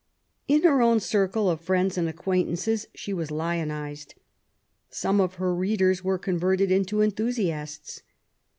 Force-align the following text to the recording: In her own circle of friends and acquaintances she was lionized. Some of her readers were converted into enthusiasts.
In 0.47 0.63
her 0.63 0.81
own 0.81 0.99
circle 0.99 1.47
of 1.47 1.61
friends 1.61 1.95
and 1.95 2.09
acquaintances 2.09 2.87
she 2.95 3.13
was 3.13 3.29
lionized. 3.29 4.15
Some 4.89 5.21
of 5.21 5.35
her 5.35 5.53
readers 5.53 6.03
were 6.03 6.17
converted 6.17 6.71
into 6.71 7.01
enthusiasts. 7.01 8.01